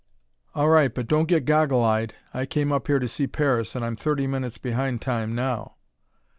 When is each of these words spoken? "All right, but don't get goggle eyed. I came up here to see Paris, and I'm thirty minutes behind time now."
"All 0.55 0.67
right, 0.69 0.91
but 0.91 1.07
don't 1.07 1.27
get 1.27 1.45
goggle 1.45 1.83
eyed. 1.83 2.15
I 2.33 2.47
came 2.47 2.71
up 2.71 2.87
here 2.87 2.97
to 2.97 3.07
see 3.07 3.27
Paris, 3.27 3.75
and 3.75 3.85
I'm 3.85 3.95
thirty 3.95 4.25
minutes 4.25 4.57
behind 4.57 4.99
time 4.99 5.35
now." 5.35 5.75